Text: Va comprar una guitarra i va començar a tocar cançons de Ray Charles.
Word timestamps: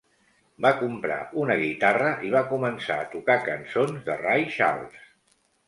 Va 0.65 0.69
comprar 0.79 1.17
una 1.41 1.57
guitarra 1.59 2.09
i 2.29 2.33
va 2.37 2.43
començar 2.55 2.99
a 3.05 3.13
tocar 3.13 3.39
cançons 3.51 4.03
de 4.11 4.19
Ray 4.27 4.51
Charles. 4.59 5.01